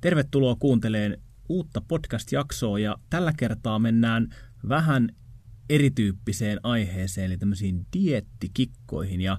[0.00, 4.28] Tervetuloa kuunteleen uutta podcast-jaksoa ja tällä kertaa mennään
[4.68, 5.08] vähän
[5.70, 9.38] erityyppiseen aiheeseen, eli tämmöisiin diettikikkoihin ja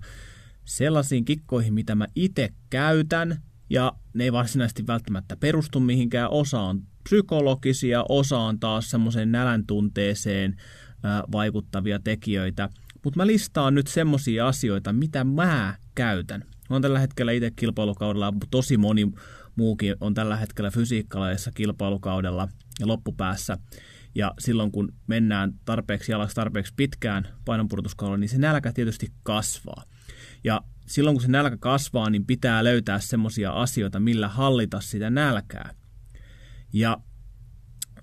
[0.66, 6.30] sellaisiin kikkoihin, mitä mä itse käytän ja ne ei varsinaisesti välttämättä perustu mihinkään.
[6.32, 10.56] Osa on psykologisia, osa on taas semmoiseen nälän tunteeseen
[11.32, 12.70] vaikuttavia tekijöitä.
[13.04, 16.42] Mutta mä listaan nyt semmoisia asioita, mitä mä käytän.
[16.42, 19.12] Mä oon tällä hetkellä itse kilpailukaudella, tosi moni
[19.60, 22.48] muukin on tällä hetkellä fysiikkalaisessa kilpailukaudella
[22.80, 23.58] ja loppupäässä.
[24.16, 29.84] Ja silloin kun mennään tarpeeksi jalaksi tarpeeksi pitkään painonpudotuskaudella, niin se nälkä tietysti kasvaa.
[30.44, 35.74] Ja silloin kun se nälkä kasvaa, niin pitää löytää semmoisia asioita, millä hallita sitä nälkää.
[36.74, 36.98] Ja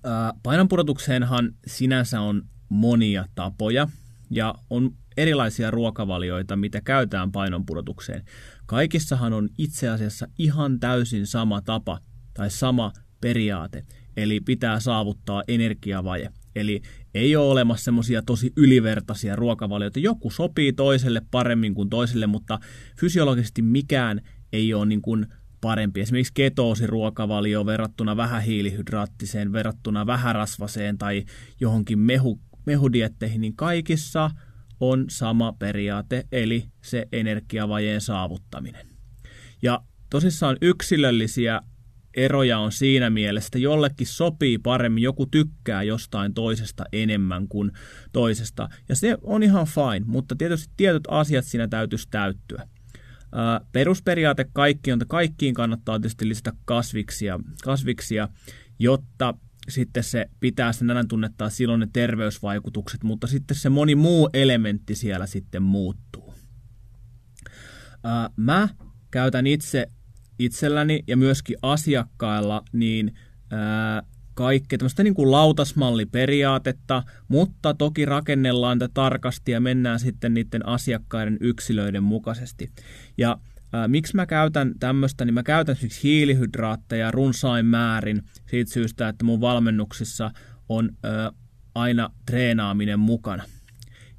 [0.05, 3.89] ää, painonpudotukseenhan sinänsä on monia tapoja
[4.31, 8.25] ja on erilaisia ruokavalioita, mitä käytetään painonpudotukseen.
[8.67, 11.99] Kaikissahan on itse asiassa ihan täysin sama tapa
[12.35, 13.85] tai sama periaate,
[14.17, 16.31] eli pitää saavuttaa energiavaje.
[16.57, 16.83] Eli
[17.15, 20.01] ei ole olemassa semmoisia tosi ylivertaisia ruokavalioita.
[20.01, 22.59] Joku sopii toiselle paremmin kuin toiselle, mutta
[23.01, 24.21] fysiologisesti mikään
[24.53, 25.27] ei ole niin kuin
[25.61, 26.01] parempi.
[26.01, 31.25] Esimerkiksi ketoosiruokavalio verrattuna vähähiilihydraattiseen, verrattuna vähärasvaseen tai
[31.61, 34.31] johonkin mehu, mehudietteihin, niin kaikissa
[34.81, 38.87] on sama periaate, eli se energiavajeen saavuttaminen.
[39.63, 41.61] Ja tosissaan yksilöllisiä
[42.17, 47.73] eroja on siinä mielessä, että jollekin sopii paremmin, joku tykkää jostain toisesta enemmän kuin
[48.13, 48.69] toisesta.
[48.89, 52.69] Ja se on ihan fine, mutta tietysti tietyt asiat siinä täytyisi täyttyä.
[53.73, 58.29] perusperiaate kaikki on, että kaikkiin kannattaa tietysti lisätä kasviksia, kasviksia
[58.79, 59.35] jotta
[59.69, 64.95] sitten se pitää sen nälän tunnettaa silloin ne terveysvaikutukset, mutta sitten se moni muu elementti
[64.95, 66.35] siellä sitten muuttuu.
[68.37, 68.69] mä
[69.11, 69.87] käytän itse
[70.39, 73.15] itselläni ja myöskin asiakkailla niin
[73.51, 74.03] ää,
[74.35, 81.37] kaikkea tämmöistä niin kuin lautasmalliperiaatetta, mutta toki rakennellaan tätä tarkasti ja mennään sitten niiden asiakkaiden
[81.41, 82.71] yksilöiden mukaisesti.
[83.19, 83.39] Ja
[83.87, 89.41] miksi mä käytän tämmöistä, niin mä käytän esimerkiksi hiilihydraatteja runsain määrin siitä syystä, että mun
[89.41, 90.31] valmennuksissa
[90.69, 91.33] on ää,
[91.75, 93.45] aina treenaaminen mukana.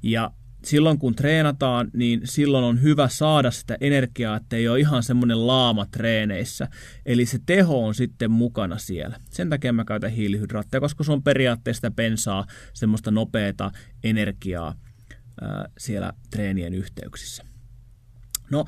[0.02, 0.30] Ja
[0.64, 5.46] silloin kun treenataan, niin silloin on hyvä saada sitä energiaa, että ei ole ihan semmoinen
[5.46, 6.68] laama treeneissä.
[7.06, 9.20] Eli se teho on sitten mukana siellä.
[9.30, 13.70] Sen takia mä käytän hiilihydraatteja, koska se on periaatteessa bensaa, semmoista nopeata
[14.04, 14.74] energiaa
[15.40, 17.44] ää, siellä treenien yhteyksissä.
[18.50, 18.64] No,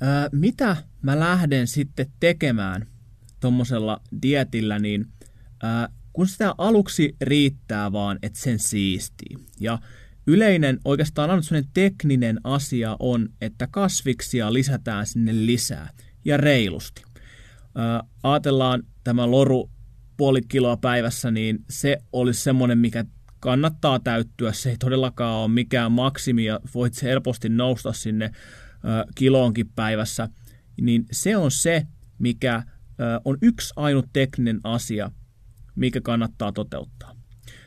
[0.00, 2.86] ää, mitä mä lähden sitten tekemään
[3.40, 5.06] tuommoisella dietillä, niin
[5.62, 9.36] ää, kun sitä aluksi riittää vaan, että sen siistii.
[9.60, 9.78] Ja
[10.26, 15.90] yleinen, oikeastaan on sellainen tekninen asia on, että kasviksia lisätään sinne lisää
[16.24, 17.02] ja reilusti.
[17.74, 19.70] Ää, ajatellaan tämä loru
[20.16, 23.04] puoli kiloa päivässä, niin se olisi semmoinen, mikä
[23.40, 24.52] kannattaa täyttyä.
[24.52, 28.30] Se ei todellakaan ole mikään maksimi ja voit helposti nousta sinne
[29.14, 30.28] kiloonkin päivässä.
[30.80, 31.86] Niin se on se,
[32.18, 32.62] mikä
[33.24, 35.10] on yksi ainut tekninen asia,
[35.74, 37.16] mikä kannattaa toteuttaa.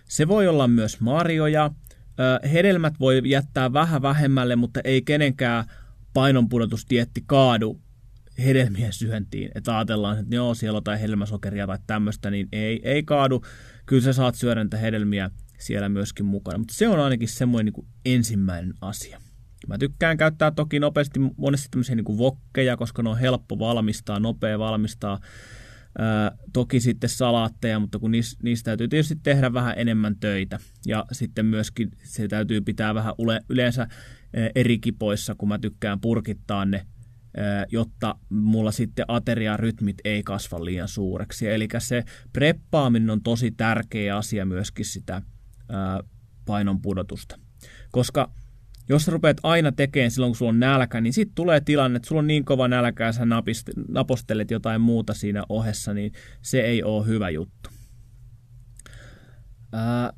[0.09, 1.71] Se voi olla myös marjoja,
[2.53, 5.65] hedelmät voi jättää vähän vähemmälle, mutta ei kenenkään
[6.13, 7.81] painonpudotustietti kaadu
[8.37, 9.51] hedelmien syöntiin.
[9.55, 13.43] Että ajatellaan, että joo, siellä on jotain hedelmäsokeria tai tämmöistä, niin ei, ei kaadu.
[13.85, 16.57] Kyllä sä saat syödä niitä hedelmiä siellä myöskin mukana.
[16.57, 19.21] Mutta se on ainakin semmoinen niin ensimmäinen asia.
[19.67, 24.19] Mä tykkään käyttää toki nopeasti monesti tämmöisiä niin kuin vokkeja, koska ne on helppo valmistaa,
[24.19, 25.19] nopea valmistaa.
[25.97, 30.59] Ää, toki sitten salaatteja, mutta kun niistä, niistä täytyy tietysti tehdä vähän enemmän töitä.
[30.85, 33.87] Ja sitten myöskin se täytyy pitää vähän ule, yleensä
[34.55, 36.85] eri kipoissa, kun mä tykkään purkittaa ne,
[37.71, 41.47] jotta mulla sitten ateriarytmit ei kasva liian suureksi.
[41.47, 45.21] Eli se preppaaminen on tosi tärkeä asia myöskin sitä
[46.45, 47.39] painon pudotusta.
[47.91, 48.31] Koska
[48.89, 52.07] jos sä rupeat aina tekemään silloin, kun sulla on nälkä, niin sitten tulee tilanne, että
[52.07, 56.11] sulla on niin kova nälkä ja sä napist, napostelet jotain muuta siinä ohessa, niin
[56.41, 57.69] se ei ole hyvä juttu.
[59.73, 60.13] Ää,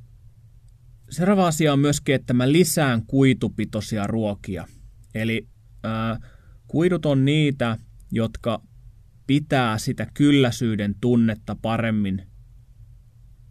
[1.10, 4.68] seuraava asia on myöskin, että mä lisään kuitupitoisia ruokia.
[5.16, 5.48] Eli
[5.83, 6.19] ää,
[6.68, 7.77] kuidut on niitä,
[8.12, 8.62] jotka
[9.27, 12.27] pitää sitä kylläisyyden tunnetta paremmin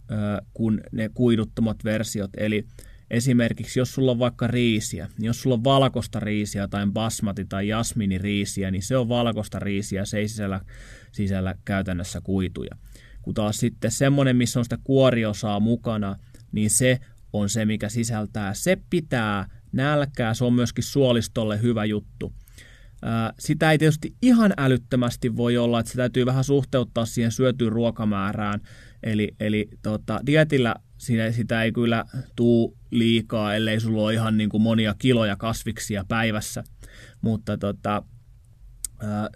[0.09, 2.31] ää, kuin ne kuiduttomat versiot.
[2.37, 2.67] Eli
[3.13, 7.69] Esimerkiksi jos sulla on vaikka riisiä, niin jos sulla on valkoista riisiä tai basmati tai
[7.69, 10.61] jasminiriisiä, niin se on valkoista riisiä, se ei sisällä,
[11.13, 12.77] sisällä käytännössä kuituja.
[13.23, 16.17] Kun taas sitten semmoinen, missä on sitä kuoriosaa mukana,
[16.53, 16.99] niin se
[17.33, 18.55] on se, mikä sisältää.
[18.55, 22.33] Se pitää nälkää, se on myöskin suolistolle hyvä juttu.
[23.39, 28.61] sitä ei tietysti ihan älyttömästi voi olla, että se täytyy vähän suhteuttaa siihen syötyyn ruokamäärään.
[29.03, 32.05] Eli, eli tota, dietillä sitä, sitä ei kyllä
[32.37, 36.65] tuu liikaa, ellei sulla ole ihan niin kuin monia kiloja kasviksia päivässä.
[37.21, 38.03] Mutta tota,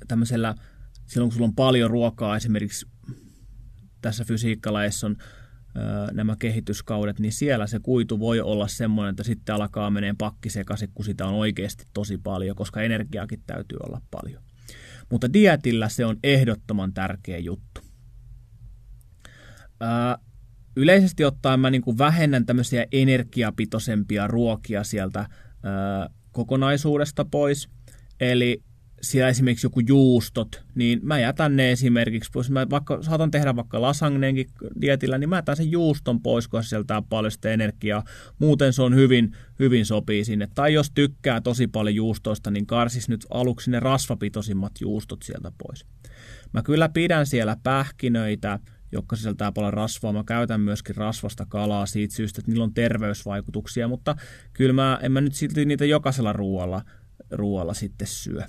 [0.08, 0.54] tämmöisellä,
[1.06, 2.86] silloin kun sulla on paljon ruokaa, esimerkiksi
[4.02, 5.16] tässä fysiikkalaissa on
[6.12, 10.90] nämä kehityskaudet, niin siellä se kuitu voi olla semmoinen, että sitten alkaa menee pakki sekaisin,
[10.94, 14.42] kun sitä on oikeasti tosi paljon, koska energiaakin täytyy olla paljon.
[15.10, 17.85] Mutta dietillä se on ehdottoman tärkeä juttu.
[19.80, 20.18] Ää,
[20.76, 27.68] yleisesti ottaen mä niin kuin vähennän tämmöisiä energiapitoisempia ruokia sieltä ää, kokonaisuudesta pois.
[28.20, 28.62] Eli
[29.02, 32.50] siellä esimerkiksi joku juustot, niin mä jätän ne esimerkiksi pois.
[32.50, 34.46] Mä vaikka, saatan tehdä vaikka lasagneenkin
[34.80, 38.04] dietillä, niin mä jätän sen juuston pois, se sieltä paljon sitä energiaa.
[38.38, 40.48] Muuten se on hyvin, hyvin sopii sinne.
[40.54, 45.86] Tai jos tykkää tosi paljon juustoista, niin karsis nyt aluksi ne rasvapitoisimmat juustot sieltä pois.
[46.52, 48.58] Mä kyllä pidän siellä pähkinöitä,
[48.92, 50.12] jotka sisältää paljon rasvaa.
[50.12, 54.16] Mä käytän myöskin rasvasta kalaa siitä syystä, että niillä on terveysvaikutuksia, mutta
[54.52, 56.82] kyllä mä, en mä nyt silti niitä jokaisella ruoalla,
[57.30, 58.42] ruoalla sitten syö.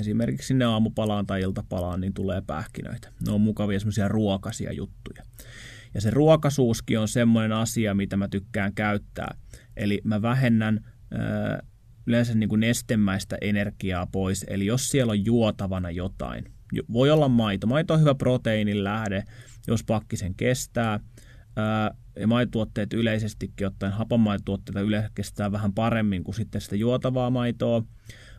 [0.00, 3.08] Esimerkiksi sinne aamupalaan tai iltapalaan niin tulee pähkinöitä.
[3.26, 5.22] Ne on mukavia semmoisia ruokasia juttuja.
[5.94, 9.36] Ja se ruokasuuskin on semmoinen asia, mitä mä tykkään käyttää.
[9.76, 11.68] Eli mä vähennän äh,
[12.06, 14.44] yleensä niin kuin nestemäistä energiaa pois.
[14.48, 16.44] Eli jos siellä on juotavana jotain,
[16.92, 17.66] voi olla maito.
[17.66, 19.24] Maito on hyvä proteiinin lähde,
[19.68, 21.00] jos pakki sen kestää.
[21.56, 27.82] Ää, ja maitotuotteet yleisestikin ottaen, hapanmaitotuotteita yleensä kestää vähän paremmin kuin sitten sitä juotavaa maitoa.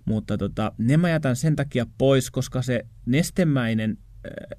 [0.06, 3.98] Mutta tota, ne mä jätän sen takia pois, koska se nestemäinen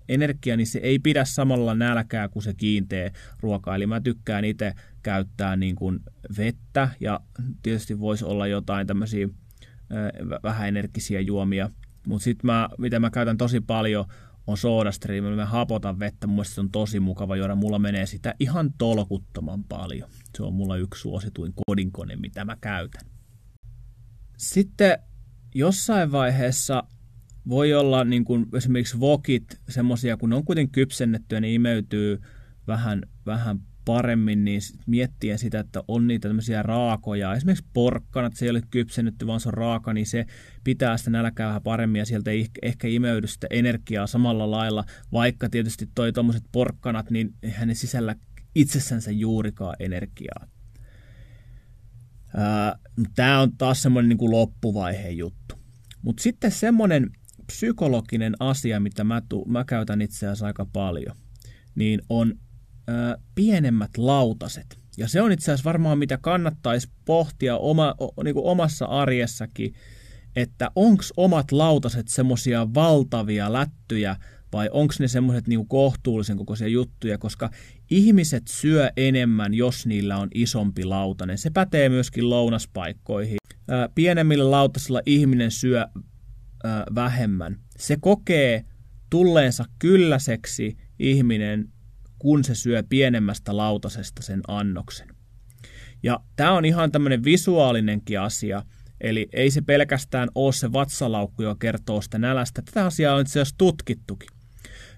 [0.09, 3.11] energia, niin se ei pidä samalla nälkää kuin se kiinteä
[3.41, 3.75] ruoka.
[3.75, 6.01] Eli mä tykkään itse käyttää niin kuin
[6.39, 7.21] vettä ja
[7.63, 9.29] tietysti voisi olla jotain tämmöisiä
[10.43, 11.71] vähän energisiä juomia.
[12.07, 14.05] Mutta sitten mä, mitä mä käytän tosi paljon,
[14.46, 18.72] on soodastream, mä hapotan vettä, mun se on tosi mukava juoda, mulla menee sitä ihan
[18.78, 20.08] tolkuttoman paljon.
[20.37, 23.02] Se on mulla yksi suosituin kodinkone, mitä mä käytän.
[24.37, 24.98] Sitten
[25.54, 26.82] jossain vaiheessa
[27.48, 32.20] voi olla niin kuin esimerkiksi vokit semmoisia, kun ne on kuitenkin kypsennettyä, ne imeytyy
[32.66, 37.35] vähän, vähän paremmin, niin miettien sitä, että on niitä tämmöisiä raakoja.
[37.35, 40.27] Esimerkiksi porkkanat, se ei ole kypsennetty, vaan se on raaka, niin se
[40.65, 45.49] pitää sitä nälkää vähän paremmin ja sieltä ei ehkä imeydy sitä energiaa samalla lailla, vaikka
[45.49, 48.17] tietysti toi tuommoiset porkkanat, niin eihän ne sisällä
[48.55, 50.47] itsessänsä juurikaan energiaa.
[53.15, 55.55] Tämä on taas semmoinen niin kuin loppuvaiheen juttu.
[56.03, 57.11] Mutta sitten semmoinen
[57.47, 61.17] psykologinen asia, mitä mä, tu, mä käytän itse asiassa aika paljon,
[61.75, 62.39] niin on
[62.87, 64.79] ää, pienemmät lautaset.
[64.99, 69.75] Ja se on itse asiassa varmaan, mitä kannattaisi pohtia oma, o, niin kuin omassa arjessakin,
[70.37, 74.17] että onko omat lautaset semmoisia valtavia lättyjä,
[74.53, 77.50] vai onko ne semmoiset niinku kohtuullisen kokoisia juttuja, koska
[77.91, 81.39] ihmiset syö enemmän, jos niillä on isompi lautanen.
[81.39, 83.37] Se pätee myöskin lounaspaikkoihin.
[83.69, 85.87] Ää, pienemmillä lautasilla ihminen syö
[86.94, 87.56] vähemmän.
[87.79, 88.65] Se kokee
[89.11, 91.73] tulleensa kylläiseksi ihminen,
[92.19, 95.09] kun se syö pienemmästä lautasesta sen annoksen.
[96.03, 98.63] Ja tämä on ihan tämmöinen visuaalinenkin asia,
[99.01, 102.63] eli ei se pelkästään ole se vatsalaukku, joka kertoo sitä nälästä.
[102.63, 104.29] Tätä asiaa on itse asiassa tutkittukin.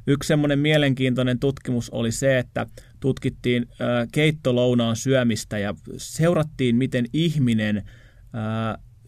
[0.06, 2.66] Yksi semmoinen mielenkiintoinen tutkimus oli se, että
[3.00, 3.66] tutkittiin
[4.12, 7.82] keittolounaan syömistä ja seurattiin, miten ihminen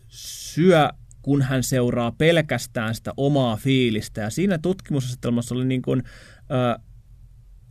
[0.08, 0.88] syö,
[1.22, 4.20] kun hän seuraa pelkästään sitä omaa fiilistä.
[4.20, 6.02] Ja siinä tutkimusasetelmassa oli niin kuin,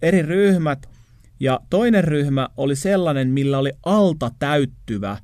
[0.01, 0.89] eri ryhmät,
[1.39, 5.17] ja toinen ryhmä oli sellainen, millä oli alta täyttyvä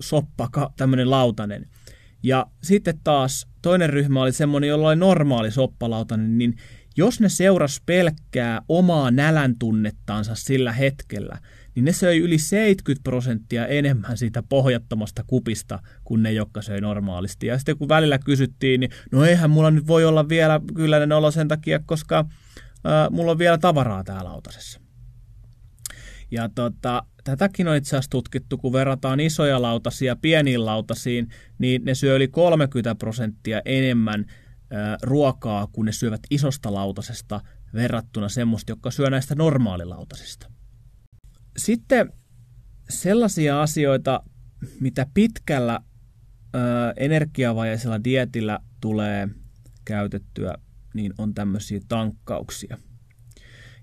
[0.00, 1.66] soppa, tämmöinen lautanen.
[2.22, 6.56] Ja sitten taas toinen ryhmä oli semmoinen, jolla oli normaali soppalautanen, niin
[6.96, 11.38] jos ne seuras pelkkää omaa nälän tunnettansa sillä hetkellä,
[11.74, 17.46] niin ne söi yli 70 prosenttia enemmän siitä pohjattomasta kupista kuin ne, jotka söi normaalisti.
[17.46, 21.30] Ja sitten kun välillä kysyttiin, niin no eihän mulla nyt voi olla vielä kylläinen olo
[21.30, 22.24] sen takia, koska
[23.10, 24.80] mulla on vielä tavaraa täällä lautasessa.
[26.30, 31.94] Ja tota, tätäkin on itse asiassa tutkittu, kun verrataan isoja lautasia pieniin lautasiin, niin ne
[31.94, 34.24] syö yli 30 prosenttia enemmän
[34.70, 37.40] ää, ruokaa, kun ne syövät isosta lautasesta
[37.74, 40.50] verrattuna semmoista, jotka syö näistä normaalilautasista.
[41.56, 42.12] Sitten
[42.88, 44.22] sellaisia asioita,
[44.80, 45.80] mitä pitkällä
[46.96, 49.28] energiavajaisella dietillä tulee
[49.84, 50.54] käytettyä,
[50.94, 52.78] niin on tämmöisiä tankkauksia.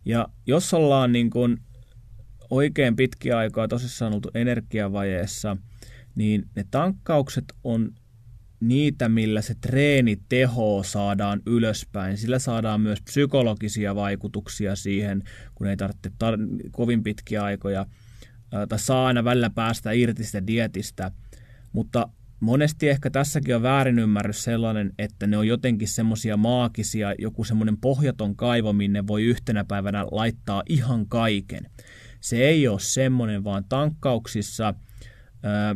[0.06, 1.58] Ja jos ollaan niin kuin
[2.50, 5.58] oikein pitkiä aikaa tosissaan oltu energiavajeessa,
[6.16, 7.92] niin ne tankkaukset on
[8.60, 12.18] niitä, millä se treeniteho saadaan ylöspäin.
[12.18, 15.24] Sillä saadaan myös psykologisia vaikutuksia siihen,
[15.56, 17.86] kun ei tarvitse tar- kovin pitkiä aikoja
[18.70, 21.12] tai saa aina välillä päästä irti sitä dietistä.
[21.74, 22.10] Mutta
[22.46, 28.36] monesti ehkä tässäkin on väärinymmärrys sellainen, että ne on jotenkin semmoisia maagisia, joku semmoinen pohjaton
[28.36, 31.70] kaivo, minne voi yhtenä päivänä laittaa ihan kaiken.
[32.20, 34.74] Se ei ole semmoinen, vaan tankkauksissa
[35.44, 35.76] ää,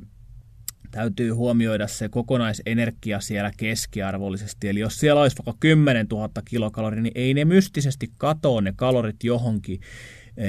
[0.92, 4.70] täytyy huomioida se kokonaisenergia siellä keskiarvollisesti.
[4.70, 9.24] Eli jos siellä olisi vaikka 10 000 kilokaloria, niin ei ne mystisesti katoa ne kalorit
[9.24, 9.80] johonkin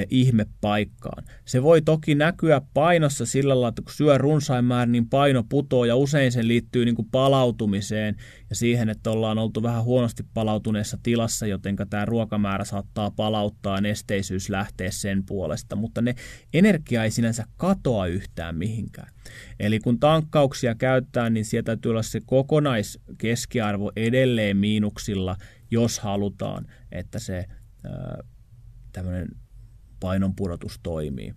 [0.09, 1.23] ihmepaikkaan.
[1.45, 5.85] Se voi toki näkyä painossa sillä lailla, että kun syö runsain määrin, niin paino putoo
[5.85, 8.15] ja usein se liittyy niin kuin palautumiseen
[8.49, 14.49] ja siihen, että ollaan oltu vähän huonosti palautuneessa tilassa, joten tämä ruokamäärä saattaa palauttaa, nesteisyys
[14.49, 16.15] lähtee sen puolesta, mutta ne
[16.53, 19.13] energia ei sinänsä katoa yhtään mihinkään.
[19.59, 25.35] Eli kun tankkauksia käyttää, niin sieltä täytyy olla se kokonaiskeskiarvo edelleen miinuksilla,
[25.71, 27.45] jos halutaan, että se
[28.91, 29.27] tämmöinen
[30.01, 31.33] painon pudotus toimii.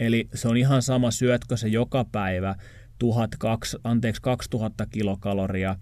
[0.00, 2.54] Eli se on ihan sama, syötkö se joka päivä
[2.98, 5.76] 1002, anteeksi, 2000 kilokaloria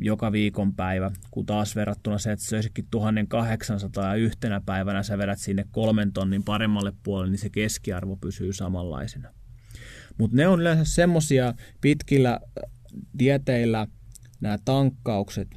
[0.00, 5.64] joka viikonpäivä, kun taas verrattuna se, että söisikin 1800 ja yhtenä päivänä sä vedät sinne
[5.70, 9.32] kolmen tonnin paremmalle puolelle, niin se keskiarvo pysyy samanlaisena.
[10.18, 12.40] Mutta ne on yleensä semmoisia pitkillä
[13.18, 13.86] dieteillä
[14.40, 15.48] nämä tankkaukset,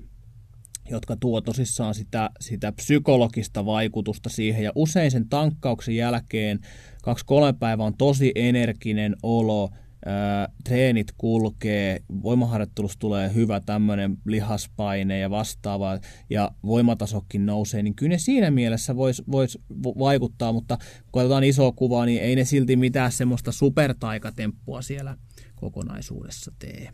[0.92, 4.64] jotka tuo tosissaan sitä, sitä psykologista vaikutusta siihen.
[4.64, 6.60] Ja usein sen tankkauksen jälkeen
[7.04, 9.70] kaksi-kolme päivää on tosi energinen olo,
[10.06, 18.10] ää, treenit kulkee, voimaharjoittelussa tulee hyvä tämmöinen lihaspaine ja vastaava, ja voimatasokin nousee, niin kyllä
[18.10, 19.60] ne siinä mielessä voisi vois
[20.00, 25.18] vaikuttaa, mutta kun katsotaan isoa kuvaa, niin ei ne silti mitään semmoista supertaikatemppua siellä
[25.56, 26.90] kokonaisuudessa tee.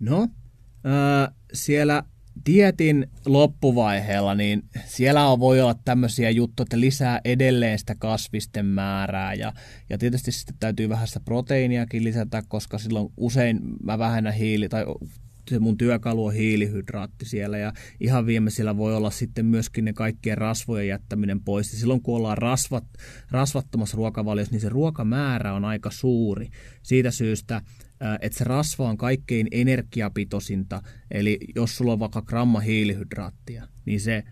[0.00, 0.28] No,
[0.84, 2.02] ää, siellä
[2.46, 9.34] dietin loppuvaiheella, niin siellä on, voi olla tämmöisiä juttuja, että lisää edelleen sitä kasvisten määrää
[9.34, 9.52] ja,
[9.90, 14.84] ja tietysti sitten täytyy vähän sitä proteiiniakin lisätä, koska silloin usein mä vähennän hiili, tai
[15.50, 20.38] se mun työkalu on hiilihydraatti siellä ja ihan viimeisillä voi olla sitten myöskin ne kaikkien
[20.38, 21.72] rasvojen jättäminen pois.
[21.72, 22.84] Ja silloin kun ollaan rasvat,
[23.30, 26.48] rasvattomassa ruokavaliossa, niin se ruokamäärä on aika suuri.
[26.82, 27.62] Siitä syystä
[28.20, 34.24] että se rasva on kaikkein energiapitoisinta, eli jos sulla on vaikka gramma hiilihydraattia, niin se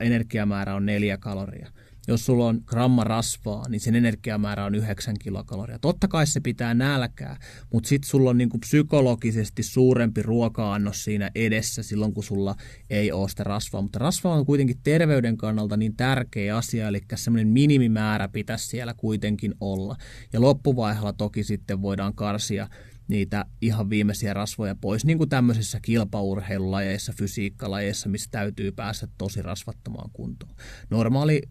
[0.00, 1.70] energiamäärä on neljä kaloria.
[2.08, 5.78] Jos sulla on gramma rasvaa, niin sen energiamäärä on 9 kilokaloria.
[5.78, 7.36] Totta kai se pitää nälkää,
[7.72, 12.54] mutta sitten sulla on niinku psykologisesti suurempi ruoka-annos siinä edessä silloin, kun sulla
[12.90, 13.82] ei ole sitä rasvaa.
[13.82, 19.54] Mutta rasva on kuitenkin terveyden kannalta niin tärkeä asia, eli semmoinen minimimäärä pitäisi siellä kuitenkin
[19.60, 19.96] olla.
[20.32, 22.68] Ja loppuvaiheella toki sitten voidaan karsia
[23.08, 30.10] niitä ihan viimeisiä rasvoja pois, niin kuin tämmöisissä kilpaurheilulajeissa, fysiikkalajeissa, missä täytyy päästä tosi rasvattomaan
[30.12, 30.54] kuntoon.
[30.90, 31.42] Normaali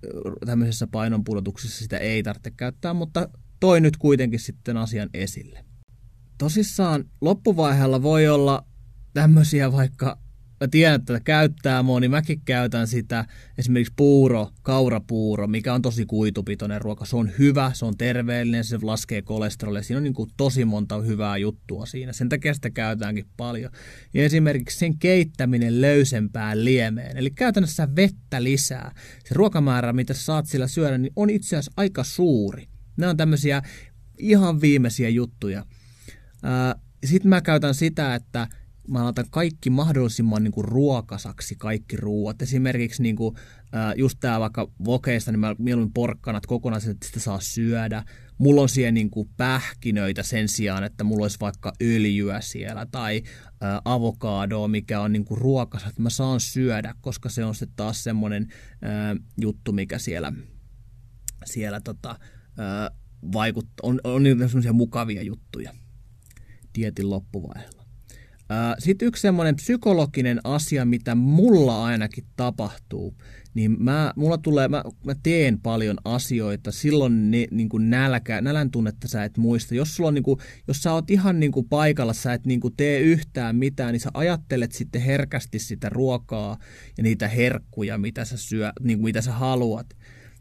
[0.46, 5.66] tämmöisessä painonpudotuksessa sitä ei tarvitse käyttää, mutta toi nyt kuitenkin sitten asian esille.
[6.38, 8.66] Tosissaan loppuvaiheella voi olla
[9.14, 10.27] tämmöisiä vaikka
[10.62, 13.26] mä tiedän, että käyttää moni, niin mäkin käytän sitä.
[13.58, 17.06] Esimerkiksi puuro, kaurapuuro, mikä on tosi kuitupitoinen ruoka.
[17.06, 19.84] Se on hyvä, se on terveellinen, se laskee kolesterolia.
[19.84, 22.14] Siinä on niin kuin tosi monta hyvää juttua siinä.
[22.14, 23.72] Sen takia sitä käytäänkin paljon.
[24.14, 27.18] Ja esimerkiksi sen keittäminen löysempään liemeen.
[27.18, 28.92] Eli käytännössä vettä lisää.
[29.26, 32.68] Se ruokamäärä, mitä saat sillä syödä, niin on itse asiassa aika suuri.
[32.98, 33.62] Nämä on tämmöisiä
[34.18, 35.66] ihan viimeisiä juttuja.
[37.06, 38.48] Sitten mä käytän sitä, että
[38.88, 42.42] mä laitan kaikki mahdollisimman niin kuin ruokasaksi kaikki ruuat.
[42.42, 43.36] Esimerkiksi niin kuin,
[43.76, 48.04] äh, just tämä vaikka vokeista, niin mä mieluummin porkkanat kokonaisesti sitä saa syödä.
[48.38, 53.24] Mulla on siellä niin kuin pähkinöitä sen sijaan, että mulla olisi vaikka öljyä siellä tai
[53.64, 57.76] äh, avokadoa, mikä on niin kuin ruokasa, että mä saan syödä, koska se on sitten
[57.76, 58.48] taas semmoinen
[58.84, 60.34] äh, juttu, mikä siellä,
[61.46, 62.98] siellä tota, äh,
[63.34, 65.74] vaikuttaa, on, on niitä semmoisia mukavia juttuja
[66.78, 67.77] dietin loppuvaiheella.
[68.80, 73.16] Sitten yksi semmoinen psykologinen asia, mitä mulla ainakin tapahtuu,
[73.54, 78.72] niin mä, mulla tulee, mä, mä teen paljon asioita, silloin ne, niin kuin nälkä, nälän
[78.72, 79.76] tunnetta sä et muista.
[79.76, 82.60] Jos, sulla on, niin kuin, jos sä oot ihan niin kuin paikalla, sä et niin
[82.60, 86.58] kuin tee yhtään mitään, niin sä ajattelet sitten herkästi sitä ruokaa
[86.98, 89.97] ja niitä herkkuja, mitä sä, syö, niin kuin mitä sä haluat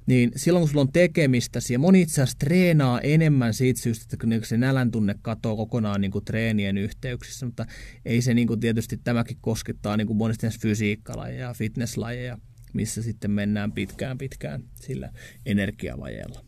[0.06, 4.46] niin silloin kun sulla on tekemistä, ja moni itse asiassa treenaa enemmän siitä syystä, että
[4.46, 7.66] se nälän tunne katoo kokonaan niin kuin treenien yhteyksissä, mutta
[8.04, 12.38] ei se niin kuin tietysti tämäkin koskettaa niin kuin monesti fysiikkalajeja ja fitnesslajeja,
[12.72, 15.12] missä sitten mennään pitkään pitkään sillä
[15.46, 16.45] energiavajeella.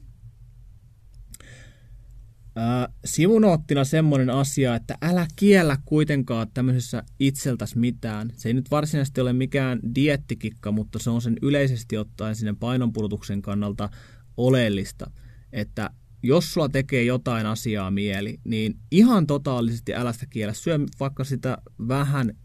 [3.05, 8.31] Sivunoottina semmoinen asia, että älä kiellä kuitenkaan tämmöisessä itseltäs mitään.
[8.37, 13.43] Se ei nyt varsinaisesti ole mikään diettikikka, mutta se on sen yleisesti ottaen sinne painonpudotuksen
[13.43, 13.91] kannalta
[14.37, 15.11] oleellista,
[15.53, 15.91] että
[16.23, 20.55] jos sulla tekee jotain asiaa mieli, niin ihan totaalisesti älä sitä kiellä.
[20.55, 22.37] Syö vaikka sitä vähän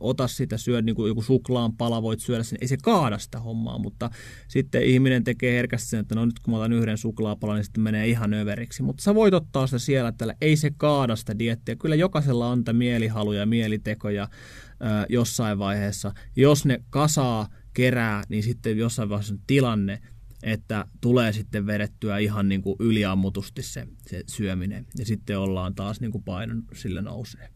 [0.00, 3.40] ota sitä, syö niin kuin joku suklaan pala, voit syödä sen, ei se kaada sitä
[3.40, 4.10] hommaa, mutta
[4.48, 7.82] sitten ihminen tekee herkästi sen, että no nyt kun mä otan yhden suklaapalan, niin sitten
[7.82, 11.76] menee ihan överiksi, mutta sä voit ottaa sitä siellä, että ei se kaada sitä diettiä,
[11.76, 14.28] kyllä jokaisella on mielihaluja ja mielitekoja
[14.80, 20.00] ää, jossain vaiheessa, jos ne kasaa, kerää, niin sitten jossain vaiheessa on tilanne,
[20.42, 26.00] että tulee sitten vedettyä ihan niin kuin yliammutusti se, se syöminen, ja sitten ollaan taas
[26.00, 27.48] niin kuin painon sille nousee.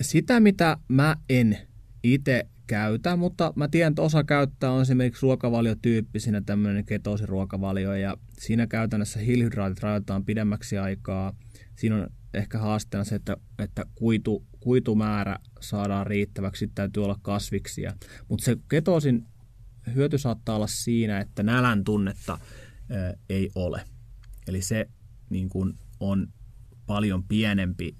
[0.00, 1.58] Sitä, mitä mä en
[2.02, 8.66] itse käytä, mutta mä tiedän, että osa käyttää on esimerkiksi ruokavaliotyyppisinä tämmöinen ketoosiruokavalio, ja siinä
[8.66, 11.34] käytännössä hiilihydraatit rajoitetaan pidemmäksi aikaa.
[11.76, 17.92] Siinä on ehkä haasteena se, että, että kuitu, kuitumäärä saadaan riittäväksi, täytyy olla kasviksia.
[18.28, 19.26] Mutta se ketoosin
[19.94, 22.38] hyöty saattaa olla siinä, että nälän tunnetta
[22.90, 23.84] ää, ei ole.
[24.48, 24.88] Eli se
[25.30, 26.32] niin kun, on
[26.86, 27.96] paljon pienempi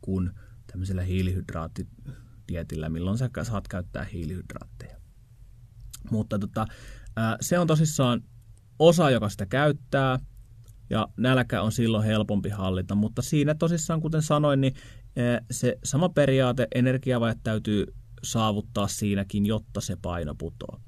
[0.00, 0.30] kuin
[0.72, 4.96] tämmöisellä hiilihydraattitietillä, milloin sä saat käyttää hiilihydraatteja.
[6.10, 6.66] Mutta tota,
[7.40, 8.22] se on tosissaan
[8.78, 10.18] osa, joka sitä käyttää,
[10.90, 14.74] ja nälkä on silloin helpompi hallita, mutta siinä tosissaan, kuten sanoin, niin
[15.50, 17.86] se sama periaate, energiavaje täytyy
[18.22, 20.80] saavuttaa siinäkin, jotta se paino putoo.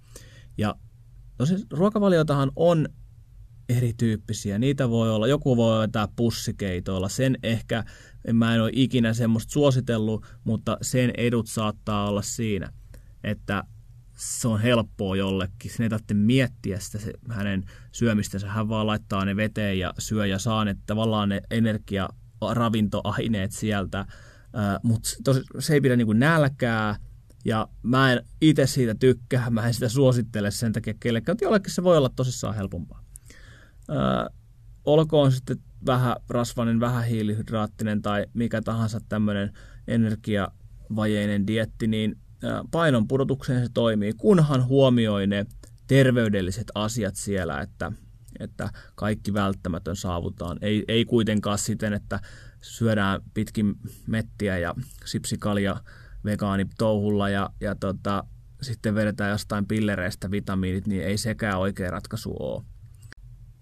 [0.59, 0.75] Ja
[1.37, 2.88] tosiaan ruokavaliotahan on
[3.68, 4.59] erityyppisiä.
[4.59, 7.09] Niitä voi olla, joku voi vetää pussikeitoilla.
[7.09, 7.85] Sen ehkä,
[8.33, 12.73] mä en ole ikinä semmoista suositellut, mutta sen edut saattaa olla siinä,
[13.25, 13.64] että
[14.14, 15.71] se on helppoa jollekin.
[15.71, 18.49] Sen ei tarvitse miettiä sitä se, hänen syömistänsä.
[18.49, 22.09] Hän vaan laittaa ne veteen ja syö ja saa ne tavallaan ne energia
[22.52, 23.99] ravintoaineet sieltä.
[23.99, 24.06] Äh,
[24.83, 25.09] mutta
[25.59, 26.97] se ei pidä niinku nälkää,
[27.44, 31.73] ja mä en itse siitä tykkää, mä en sitä suosittele sen takia kellekään, mutta jollekin
[31.73, 33.03] se voi olla tosissaan helpompaa.
[33.91, 33.97] Öö,
[34.85, 39.53] olkoon sitten vähän rasvainen, vähän hiilihydraattinen tai mikä tahansa tämmöinen
[39.88, 42.18] energiavajeinen dietti, niin
[42.70, 45.47] painon pudotukseen se toimii, kunhan huomioi ne
[45.87, 47.92] terveydelliset asiat siellä, että,
[48.40, 50.59] että kaikki välttämätön saavutaan.
[50.61, 52.20] Ei, ei kuitenkaan siten, että
[52.61, 53.75] syödään pitkin
[54.07, 55.77] mettiä ja sipsikalia
[56.25, 58.25] vegaanitouhulla ja, ja tota,
[58.62, 62.64] sitten vedetään jostain pillereistä vitamiinit, niin ei sekään oikea ratkaisu ole.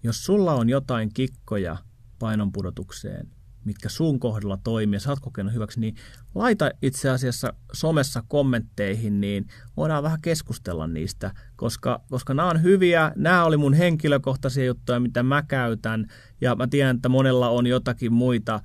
[0.03, 1.77] Jos sulla on jotain kikkoja
[2.19, 3.27] painonpudotukseen,
[3.65, 5.95] mitkä sun kohdalla toimii ja sä oot kokenut hyväksi, niin
[6.35, 13.11] laita itse asiassa somessa kommentteihin, niin voidaan vähän keskustella niistä, koska, koska nämä on hyviä,
[13.15, 16.07] nämä oli mun henkilökohtaisia juttuja, mitä mä käytän,
[16.41, 18.59] ja mä tiedän, että monella on jotakin muita,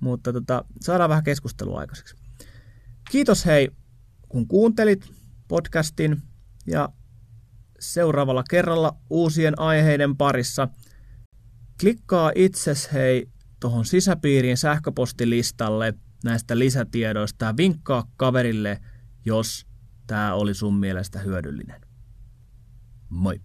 [0.00, 2.16] mutta tota, saadaan vähän keskustelua aikaiseksi.
[3.10, 3.70] Kiitos hei,
[4.28, 5.12] kun kuuntelit
[5.48, 6.22] podcastin,
[6.66, 6.88] ja
[7.92, 10.68] seuraavalla kerralla uusien aiheiden parissa.
[11.80, 13.28] Klikkaa itses hei
[13.60, 15.94] tuohon sisäpiirin sähköpostilistalle
[16.24, 18.80] näistä lisätiedoista ja vinkkaa kaverille,
[19.24, 19.66] jos
[20.06, 21.80] tämä oli sun mielestä hyödyllinen.
[23.08, 23.40] Moi!